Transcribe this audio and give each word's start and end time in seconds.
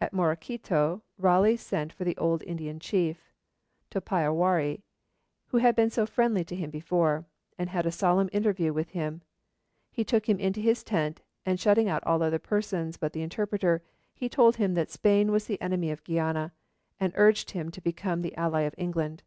At 0.00 0.12
Morequito, 0.12 1.02
Raleigh 1.18 1.56
sent 1.56 1.92
for 1.92 2.02
the 2.02 2.16
old 2.16 2.42
Indian 2.42 2.80
chief, 2.80 3.30
Topiawari, 3.92 4.82
who 5.50 5.58
had 5.58 5.76
been 5.76 5.88
so 5.88 6.04
friendly 6.04 6.42
to 6.46 6.56
him 6.56 6.68
before, 6.68 7.26
and 7.56 7.70
had 7.70 7.86
a 7.86 7.92
solemn 7.92 8.28
interview 8.32 8.72
with 8.72 8.88
him. 8.88 9.22
He 9.92 10.02
took 10.02 10.28
him 10.28 10.40
into 10.40 10.58
his 10.60 10.82
tent, 10.82 11.20
and 11.46 11.60
shutting 11.60 11.88
out 11.88 12.02
all 12.02 12.24
other 12.24 12.40
persons 12.40 12.96
but 12.96 13.12
the 13.12 13.22
interpreter, 13.22 13.84
he 14.16 14.28
told 14.28 14.56
him 14.56 14.74
that 14.74 14.90
Spain 14.90 15.30
was 15.30 15.46
the 15.46 15.60
enemy 15.62 15.92
of 15.92 16.02
Guiana, 16.02 16.50
and 16.98 17.12
urged 17.14 17.52
him 17.52 17.70
to 17.70 17.80
become 17.80 18.22
the 18.22 18.34
ally 18.36 18.62
of 18.62 18.74
England. 18.76 19.22